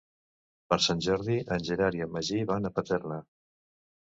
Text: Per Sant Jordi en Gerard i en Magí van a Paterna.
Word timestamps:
Per 0.73 0.77
Sant 0.85 1.03
Jordi 1.09 1.35
en 1.57 1.67
Gerard 1.67 1.99
i 1.99 2.03
en 2.07 2.11
Magí 2.17 2.41
van 2.53 2.67
a 2.71 2.73
Paterna. 2.79 3.19